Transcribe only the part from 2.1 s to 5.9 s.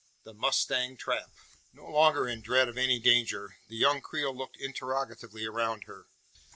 in dread of any danger, the young Creole looked interrogatively around